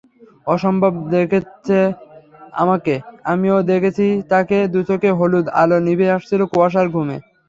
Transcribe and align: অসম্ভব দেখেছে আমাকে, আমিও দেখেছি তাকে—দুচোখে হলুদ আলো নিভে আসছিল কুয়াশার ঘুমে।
অসম্ভব 0.47 0.93
দেখেছে 1.15 1.79
আমাকে, 2.61 2.93
আমিও 3.31 3.57
দেখেছি 3.71 4.05
তাকে—দুচোখে 4.31 5.09
হলুদ 5.19 5.45
আলো 5.61 5.77
নিভে 5.87 6.07
আসছিল 6.17 6.41
কুয়াশার 6.51 6.87
ঘুমে। 6.93 7.17